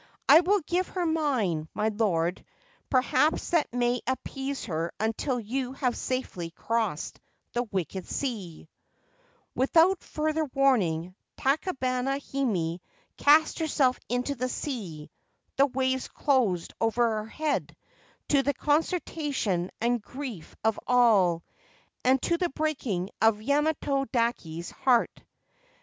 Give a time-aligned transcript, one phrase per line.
[0.27, 2.43] I will give her mine, my lord;
[2.89, 7.19] perhaps that may appease her until you have safely crossed
[7.53, 8.67] the wicked sea/
[9.53, 12.79] Without further warning, Tachibana Hime
[13.15, 15.11] cast herself into the sea;
[15.57, 17.75] the waves closed over her head,
[18.29, 21.43] to the consternation and grief of all,
[22.03, 25.21] and to the breaking of Yamato dake's heart.